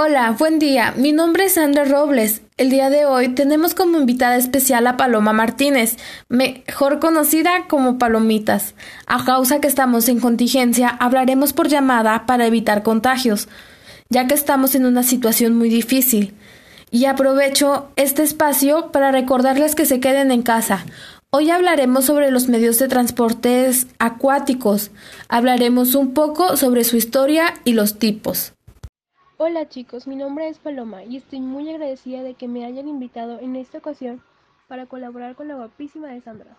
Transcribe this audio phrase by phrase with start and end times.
[0.00, 0.94] Hola, buen día.
[0.96, 2.42] Mi nombre es Sandra Robles.
[2.56, 5.96] El día de hoy tenemos como invitada especial a Paloma Martínez,
[6.28, 8.76] mejor conocida como Palomitas.
[9.08, 13.48] A causa que estamos en contingencia, hablaremos por llamada para evitar contagios,
[14.08, 16.32] ya que estamos en una situación muy difícil.
[16.92, 20.86] Y aprovecho este espacio para recordarles que se queden en casa.
[21.30, 24.92] Hoy hablaremos sobre los medios de transportes acuáticos.
[25.28, 28.52] Hablaremos un poco sobre su historia y los tipos.
[29.40, 33.38] Hola chicos, mi nombre es Paloma y estoy muy agradecida de que me hayan invitado
[33.38, 34.20] en esta ocasión
[34.66, 36.56] para colaborar con la guapísima de Sandra.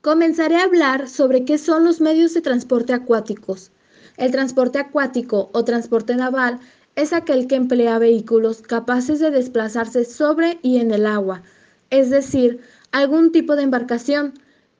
[0.00, 3.70] Comenzaré a hablar sobre qué son los medios de transporte acuáticos.
[4.16, 6.58] El transporte acuático o transporte naval
[6.96, 11.44] es aquel que emplea vehículos capaces de desplazarse sobre y en el agua,
[11.90, 12.58] es decir,
[12.90, 14.34] algún tipo de embarcación,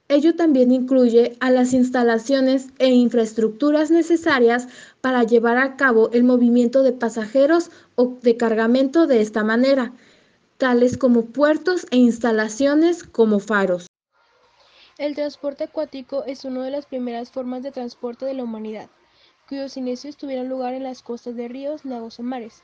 [0.09, 4.69] Ello también incluye a las instalaciones e infraestructuras necesarias
[5.01, 9.93] para llevar a cabo el movimiento de pasajeros o de cargamento de esta manera,
[10.59, 13.89] tales como puertos e instalaciones como faros.
[14.97, 18.89] El transporte acuático es una de las primeras formas de transporte de la humanidad,
[19.49, 22.63] cuyos inicios tuvieron lugar en las costas de ríos, lagos o mares.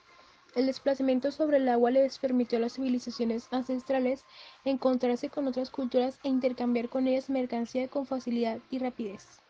[0.55, 4.25] El desplazamiento sobre el agua les permitió a las civilizaciones ancestrales
[4.65, 9.41] encontrarse con otras culturas e intercambiar con ellas mercancía con facilidad y rapidez.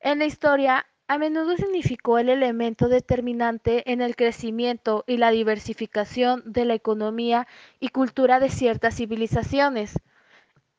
[0.00, 6.42] En la historia, a menudo significó el elemento determinante en el crecimiento y la diversificación
[6.46, 7.46] de la economía
[7.78, 9.94] y cultura de ciertas civilizaciones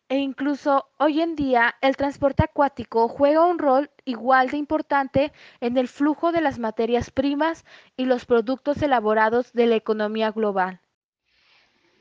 [0.09, 5.78] e incluso hoy en día el transporte acuático juega un rol igual de importante en
[5.78, 7.66] el flujo de las materias primas
[7.98, 10.81] y los productos elaborados de la economía global.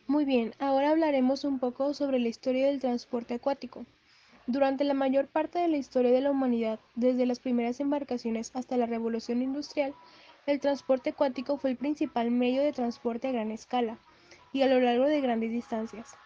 [0.06, 3.86] Muy bien, ahora hablaremos un poco sobre la historia del transporte acuático.
[4.46, 8.76] Durante la mayor parte de la historia de la humanidad, desde las primeras embarcaciones hasta
[8.76, 9.94] la revolución industrial,
[10.46, 13.98] el transporte acuático fue el principal medio de transporte a gran escala
[14.52, 16.16] y a lo largo de grandes distancias.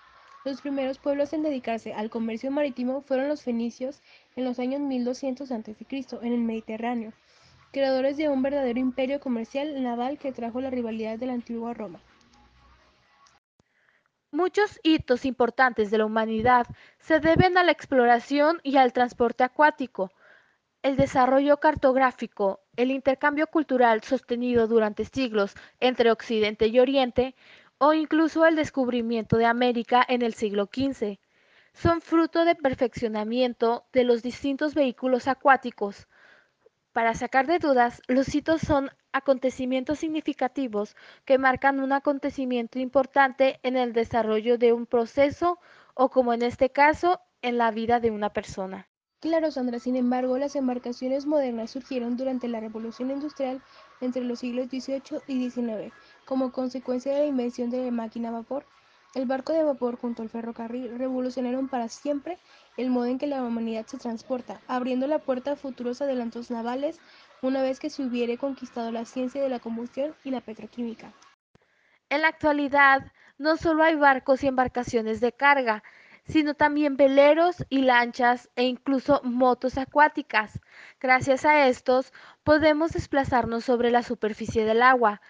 [0.46, 4.00] Los primeros pueblos en dedicarse al comercio marítimo fueron los fenicios
[4.36, 5.74] en los años 1200 a.C.
[6.22, 7.12] en el Mediterráneo,
[7.72, 12.00] creadores de un verdadero imperio comercial naval que trajo la rivalidad de la antigua Roma.
[14.30, 16.68] Muchos hitos importantes de la humanidad
[17.00, 20.12] se deben a la exploración y al transporte acuático,
[20.84, 27.34] el desarrollo cartográfico, el intercambio cultural sostenido durante siglos entre Occidente y Oriente,
[27.78, 31.18] o incluso el descubrimiento de América en el siglo XV.
[31.74, 36.08] Son fruto de perfeccionamiento de los distintos vehículos acuáticos.
[36.92, 43.76] Para sacar de dudas, los hitos son acontecimientos significativos que marcan un acontecimiento importante en
[43.76, 45.58] el desarrollo de un proceso
[45.94, 48.88] o como en este caso, en la vida de una persona.
[49.20, 53.62] Claro, Sandra, sin embargo, las embarcaciones modernas surgieron durante la Revolución Industrial
[54.00, 55.92] entre los siglos XVIII y XIX
[56.26, 58.66] como consecuencia de la invención de la máquina a vapor,
[59.14, 62.36] el barco de vapor junto al ferrocarril revolucionaron para siempre
[62.76, 67.00] el modo en que la humanidad se transporta, abriendo la puerta a futuros adelantos navales
[67.40, 71.14] una vez que se hubiere conquistado la ciencia de la combustión y la petroquímica.
[72.10, 75.82] En la actualidad, no solo hay barcos y embarcaciones de carga,
[76.26, 80.60] sino también veleros y lanchas e incluso motos acuáticas.
[81.00, 82.12] Gracias a estos
[82.42, 85.20] podemos desplazarnos sobre la superficie del agua,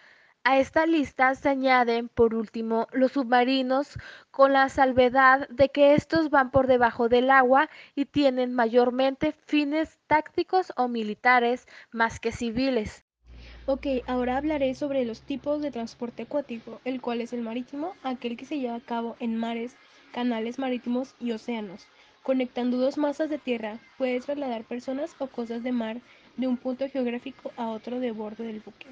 [0.47, 3.99] a esta lista se añaden, por último, los submarinos,
[4.31, 9.99] con la salvedad de que estos van por debajo del agua y tienen mayormente fines
[10.07, 13.05] tácticos o militares más que civiles.
[13.67, 18.37] Ok, ahora hablaré sobre los tipos de transporte acuático, el cual es el marítimo, aquel
[18.37, 19.77] que se lleva a cabo en mares,
[20.13, 21.89] canales marítimos y océanos.
[22.23, 26.01] Conectando dos masas de tierra, puede trasladar personas o cosas de mar
[26.37, 28.87] de un punto geográfico a otro de bordo del buque.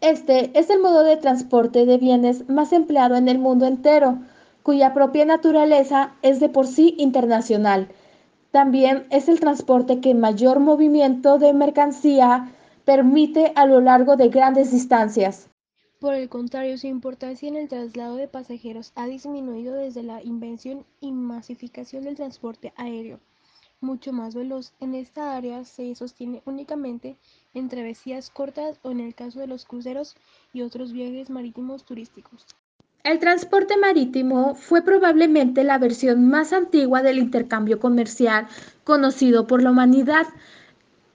[0.00, 4.20] Este es el modo de transporte de bienes más empleado en el mundo entero,
[4.62, 7.88] cuya propia naturaleza es de por sí internacional.
[8.52, 12.52] También es el transporte que mayor movimiento de mercancía
[12.84, 15.50] permite a lo largo de grandes distancias.
[15.98, 20.86] Por el contrario, su importancia en el traslado de pasajeros ha disminuido desde la invención
[21.00, 23.18] y masificación del transporte aéreo
[23.80, 24.72] mucho más veloz.
[24.80, 27.16] En esta área se sostiene únicamente
[27.54, 30.16] en travesías cortas o en el caso de los cruceros
[30.52, 32.46] y otros viajes marítimos turísticos.
[33.04, 38.48] El transporte marítimo fue probablemente la versión más antigua del intercambio comercial
[38.84, 40.26] conocido por la humanidad.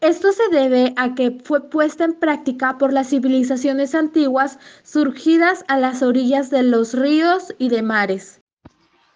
[0.01, 5.77] Esto se debe a que fue puesta en práctica por las civilizaciones antiguas surgidas a
[5.77, 8.42] las orillas de los ríos y de mares.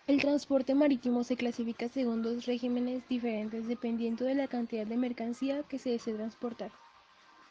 [0.08, 5.64] El transporte marítimo se clasifica según dos regímenes diferentes dependiendo de la cantidad de mercancía
[5.64, 6.72] que se desee transportar.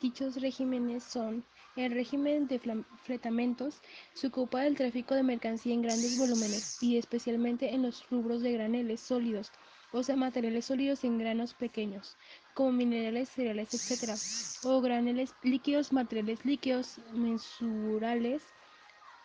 [0.00, 1.44] Dichos regímenes son
[1.76, 2.58] el régimen de
[3.02, 3.82] fletamentos,
[4.14, 8.52] se ocupa del tráfico de mercancía en grandes volúmenes y especialmente en los rubros de
[8.52, 9.52] graneles sólidos,
[9.92, 12.16] o sea, materiales sólidos en granos pequeños,
[12.54, 14.14] como minerales, cereales, etc.
[14.64, 18.42] O graneles líquidos, materiales líquidos mensurales,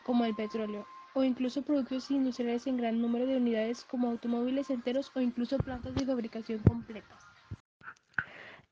[0.03, 5.11] como el petróleo, o incluso productos industriales en gran número de unidades como automóviles enteros
[5.15, 7.27] o incluso plantas de fabricación completas.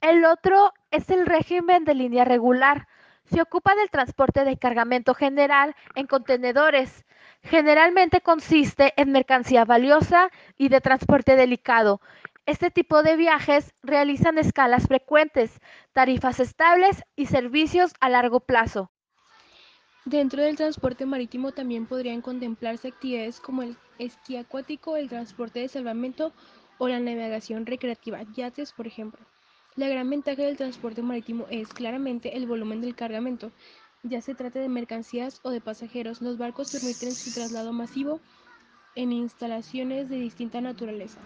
[0.02, 2.88] El otro es el régimen de línea regular.
[3.26, 7.06] Se ocupa del transporte de cargamento general en contenedores.
[7.44, 12.02] Generalmente consiste en mercancía valiosa y de transporte delicado.
[12.46, 15.60] Este tipo de viajes realizan escalas frecuentes,
[15.94, 18.92] tarifas estables y servicios a largo plazo.
[20.10, 25.68] Dentro del transporte marítimo también podrían contemplarse actividades como el esquí acuático, el transporte de
[25.68, 26.34] salvamento
[26.80, 29.20] o la navegación recreativa, yates por ejemplo.
[29.76, 33.52] La gran ventaja del transporte marítimo es claramente el volumen del cargamento.
[34.02, 38.20] Ya se trate de mercancías o de pasajeros, los barcos permiten su traslado masivo
[38.96, 41.20] en instalaciones de distinta naturaleza.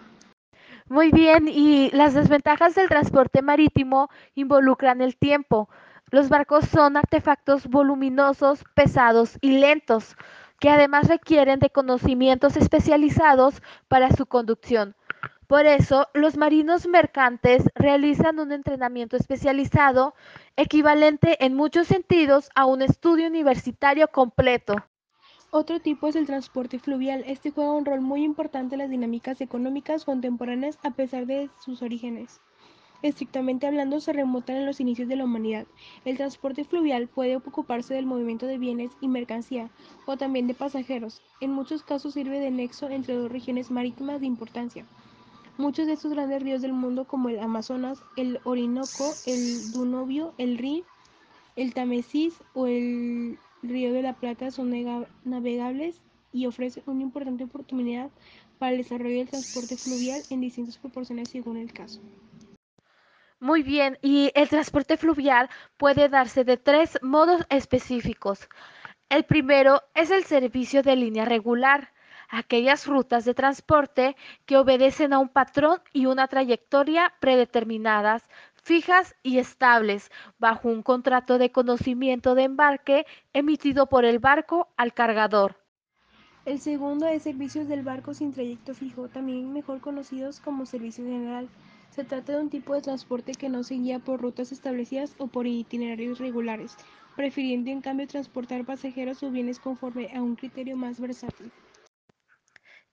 [0.90, 5.70] Muy bien, y las desventajas del transporte marítimo involucran el tiempo.
[6.14, 10.16] Los barcos son artefactos voluminosos, pesados y lentos,
[10.60, 14.96] que además requieren de conocimientos especializados para su conducción.
[15.48, 20.14] Por eso, los marinos mercantes realizan un entrenamiento especializado
[20.56, 24.76] equivalente en muchos sentidos a un estudio universitario completo.
[25.50, 27.24] Otro tipo es el transporte fluvial.
[27.26, 31.82] Este juega un rol muy importante en las dinámicas económicas contemporáneas a pesar de sus
[31.82, 32.40] orígenes.
[33.04, 35.68] Estrictamente hablando, se remontan en los inicios de la humanidad.
[36.06, 39.70] El transporte fluvial puede ocuparse del movimiento de bienes y mercancía,
[40.06, 41.22] o también de pasajeros.
[41.42, 44.86] En muchos casos sirve de nexo entre dos regiones marítimas de importancia.
[45.58, 50.58] Muchos de estos grandes ríos del mundo como el Amazonas, el Orinoco, el Danubio, el
[50.58, 50.84] Rin,
[51.58, 54.74] el Támesis o el Río de la Plata son
[55.26, 56.02] navegables
[56.32, 58.10] y ofrecen una importante oportunidad
[58.60, 62.00] para el desarrollo del transporte fluvial en distintas proporciones según el caso.
[63.44, 68.48] Muy bien, y el transporte fluvial puede darse de tres modos específicos.
[69.10, 71.92] El primero es el servicio de línea regular
[72.30, 78.24] aquellas rutas de transporte que obedecen a un patrón y una trayectoria predeterminadas,
[78.64, 84.94] fijas y estables, bajo un contrato de conocimiento de embarque emitido por el barco al
[84.94, 85.58] cargador.
[86.46, 91.50] El segundo es servicios del barco sin trayecto fijo, también mejor conocidos como servicio general.
[91.94, 95.28] Se trata de un tipo de transporte que no se guía por rutas establecidas o
[95.28, 96.76] por itinerarios regulares,
[97.16, 101.52] prefiriendo en cambio transportar pasajeros o bienes conforme a un criterio más versátil.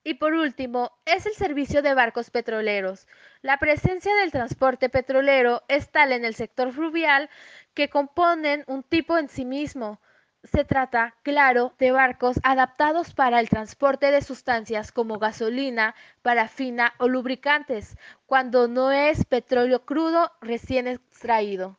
[0.03, 3.07] Y por último, es el servicio de barcos petroleros.
[3.41, 7.27] La presencia del transporte petrolero es tal en el sector fluvial
[7.73, 9.99] que componen un tipo en sí mismo.
[10.43, 15.93] Se trata, claro, de barcos adaptados para el transporte de sustancias como gasolina,
[16.23, 17.95] parafina o lubricantes,
[18.25, 21.77] cuando no es petróleo crudo recién extraído.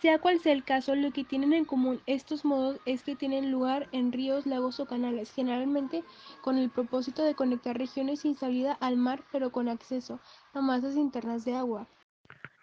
[0.00, 3.50] Sea cual sea el caso, lo que tienen en común estos modos es que tienen
[3.50, 6.04] lugar en ríos, lagos o canales, generalmente
[6.40, 10.20] con el propósito de conectar regiones sin salida al mar pero con acceso
[10.54, 11.88] a masas internas de agua.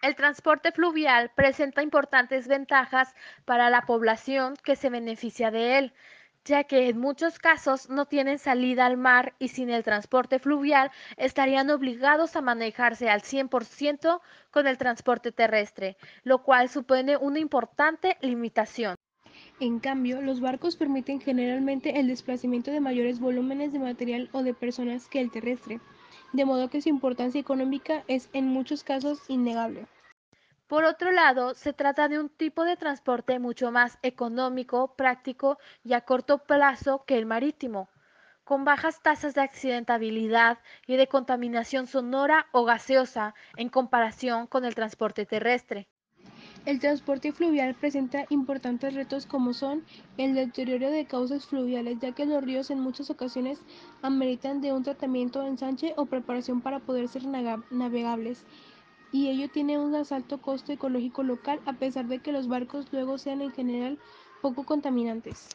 [0.02, 3.14] El transporte fluvial presenta importantes ventajas
[3.44, 5.92] para la población que se beneficia de él,
[6.46, 10.90] ya que en muchos casos no tienen salida al mar y sin el transporte fluvial
[11.18, 18.16] estarían obligados a manejarse al 100% con el transporte terrestre, lo cual supone una importante
[18.22, 18.94] limitación.
[19.60, 24.54] En cambio, los barcos permiten generalmente el desplazamiento de mayores volúmenes de material o de
[24.54, 25.78] personas que el terrestre,
[26.32, 29.86] de modo que su importancia económica es en muchos casos innegable.
[30.66, 35.94] Por otro lado, se trata de un tipo de transporte mucho más económico, práctico y
[35.94, 37.88] a corto plazo que el marítimo,
[38.44, 44.74] con bajas tasas de accidentabilidad y de contaminación sonora o gaseosa en comparación con el
[44.76, 45.88] transporte terrestre.
[46.66, 49.82] El transporte fluvial presenta importantes retos como son
[50.18, 53.60] el deterioro de causas fluviales, ya que los ríos en muchas ocasiones
[54.02, 58.44] ameritan de un tratamiento, ensanche o preparación para poder ser navegables,
[59.10, 63.16] y ello tiene un alto costo ecológico local a pesar de que los barcos luego
[63.16, 63.98] sean en general
[64.42, 65.48] poco contaminantes.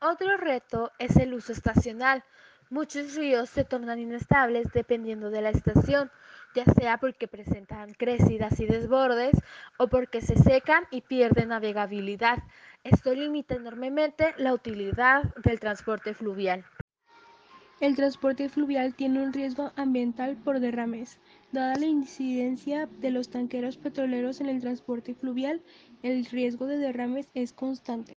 [0.00, 2.22] Otro reto es el uso estacional.
[2.70, 6.10] Muchos ríos se tornan inestables dependiendo de la estación,
[6.58, 9.36] ya sea porque presentan crecidas y desbordes
[9.78, 12.42] o porque se secan y pierden navegabilidad.
[12.82, 16.64] Esto limita enormemente la utilidad del transporte fluvial.
[17.80, 21.20] El transporte fluvial tiene un riesgo ambiental por derrames.
[21.52, 25.62] Dada la incidencia de los tanqueros petroleros en el transporte fluvial,
[26.02, 28.17] el riesgo de derrames es constante.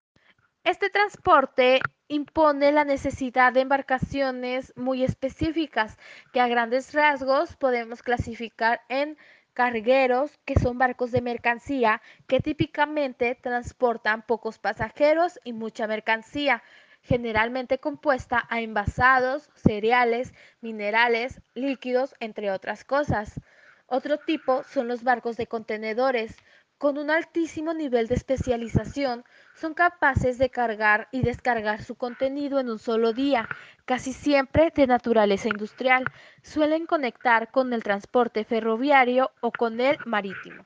[0.65, 5.97] Este transporte impone la necesidad de embarcaciones muy específicas
[6.35, 9.17] que a grandes rasgos podemos clasificar en
[9.55, 16.63] cargueros, que son barcos de mercancía que típicamente transportan pocos pasajeros y mucha mercancía,
[17.03, 23.41] generalmente compuesta a envasados, cereales, minerales, líquidos, entre otras cosas.
[23.87, 26.37] Otro tipo son los barcos de contenedores.
[26.81, 29.23] Con un altísimo nivel de especialización,
[29.55, 33.47] son capaces de cargar y descargar su contenido en un solo día,
[33.85, 36.05] casi siempre de naturaleza industrial.
[36.43, 40.65] Suelen conectar con el transporte ferroviario o con el marítimo.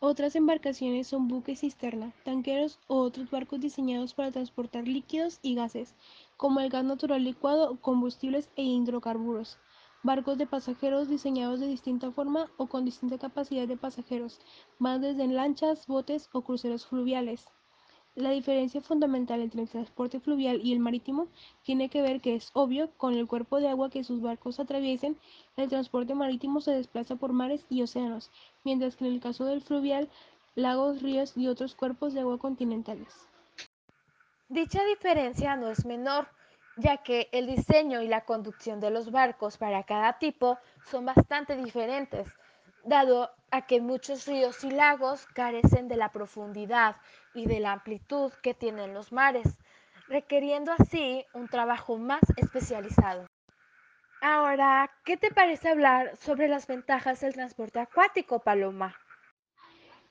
[0.00, 5.94] Otras embarcaciones son buques cisterna, tanqueros o otros barcos diseñados para transportar líquidos y gases,
[6.36, 9.58] como el gas natural licuado, combustibles e hidrocarburos.
[10.02, 14.40] Barcos de pasajeros diseñados de distinta forma o con distinta capacidad de pasajeros,
[14.78, 17.46] van desde lanchas, botes o cruceros fluviales.
[18.16, 21.28] La diferencia fundamental entre el transporte fluvial y el marítimo
[21.62, 25.18] tiene que ver que es obvio, con el cuerpo de agua que sus barcos atraviesen,
[25.58, 28.30] el transporte marítimo se desplaza por mares y océanos,
[28.64, 30.08] mientras que en el caso del fluvial,
[30.54, 33.28] lagos, ríos y otros cuerpos de agua continentales.
[34.48, 36.28] Dicha diferencia no es menor,
[36.76, 41.56] ya que el diseño y la conducción de los barcos para cada tipo son bastante
[41.56, 42.28] diferentes
[42.86, 46.96] dado a que muchos ríos y lagos carecen de la profundidad
[47.34, 49.56] y de la amplitud que tienen los mares,
[50.08, 53.26] requiriendo así un trabajo más especializado.
[54.22, 58.96] Ahora, ¿qué te parece hablar sobre las ventajas del transporte acuático, Paloma?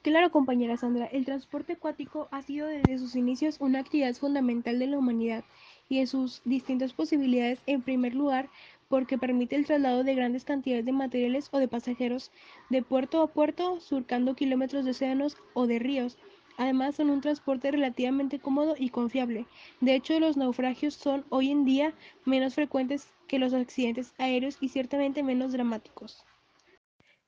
[0.03, 4.87] Claro, compañera Sandra, el transporte acuático ha sido desde sus inicios una actividad fundamental de
[4.87, 5.43] la humanidad
[5.89, 8.49] y en sus distintas posibilidades, en primer lugar,
[8.87, 12.31] porque permite el traslado de grandes cantidades de materiales o de pasajeros
[12.69, 16.17] de puerto a puerto, surcando kilómetros de océanos o de ríos.
[16.57, 19.45] Además, son un transporte relativamente cómodo y confiable.
[19.81, 24.69] De hecho, los naufragios son hoy en día menos frecuentes que los accidentes aéreos y
[24.69, 26.23] ciertamente menos dramáticos.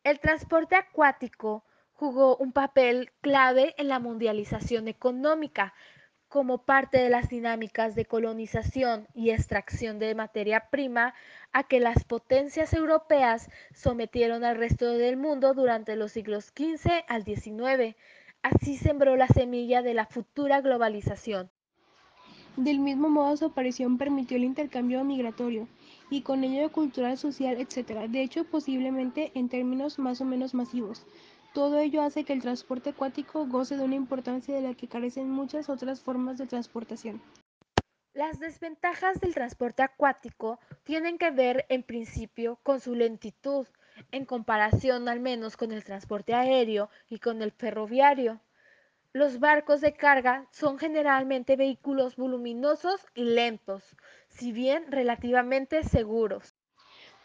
[0.03, 5.73] El transporte acuático jugó un papel clave en la mundialización económica,
[6.27, 11.13] como parte de las dinámicas de colonización y extracción de materia prima
[11.53, 17.23] a que las potencias europeas sometieron al resto del mundo durante los siglos XV al
[17.23, 17.95] XIX.
[18.41, 21.49] Así sembró la semilla de la futura globalización.
[22.57, 25.67] Del mismo modo, su aparición permitió el intercambio migratorio
[26.09, 28.09] y con ello cultural, social, etc.
[28.09, 31.05] De hecho, posiblemente en términos más o menos masivos.
[31.57, 35.27] Todo ello hace que el transporte acuático goce de una importancia de la que carecen
[35.27, 37.19] muchas otras formas de transportación.
[38.13, 43.65] Las desventajas del transporte acuático tienen que ver en principio con su lentitud,
[44.11, 48.39] en comparación al menos con el transporte aéreo y con el ferroviario.
[49.11, 53.95] Los barcos de carga son generalmente vehículos voluminosos y lentos,
[54.27, 56.53] si bien relativamente seguros.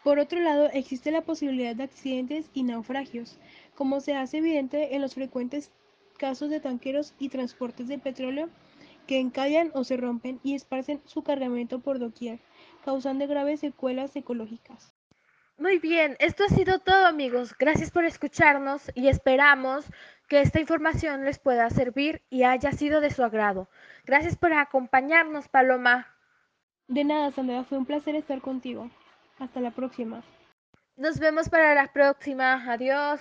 [0.03, 3.39] Por otro lado, existe la posibilidad de accidentes y naufragios,
[3.75, 5.71] como se hace evidente en los frecuentes
[6.17, 8.49] casos de tanqueros y transportes de petróleo
[9.07, 12.39] que encallan o se rompen y esparcen su cargamento por doquier,
[12.85, 14.93] causando graves secuelas ecológicas.
[15.57, 17.55] Muy bien, esto ha sido todo amigos.
[17.57, 19.85] Gracias por escucharnos y esperamos
[20.27, 23.69] que esta información les pueda servir y haya sido de su agrado.
[24.05, 26.07] Gracias por acompañarnos, Paloma.
[26.87, 28.89] De nada, Sandra, fue un placer estar contigo.
[29.39, 30.23] Hasta la próxima.
[30.95, 32.71] Nos vemos para la próxima.
[32.71, 33.11] Adiós.